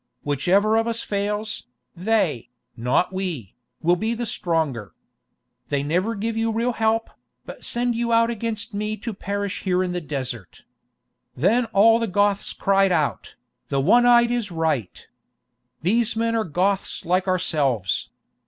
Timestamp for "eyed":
14.07-14.31